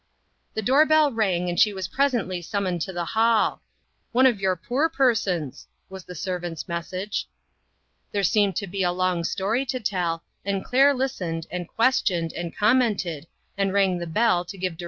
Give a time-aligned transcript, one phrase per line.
[0.55, 3.61] The door bell rang, and she was presently summoned to the hall."
[4.13, 7.27] One of your poor persons," was the ser vant's message.
[8.11, 12.57] There seemed to be a long story to tell, and Claire listened, and questioned, and
[12.57, 14.79] commented, and rang the bell to give di